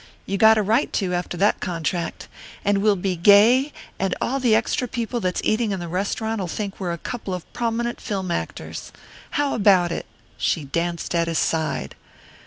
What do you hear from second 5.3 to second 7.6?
eating in the restaurant'll think we're a couple o'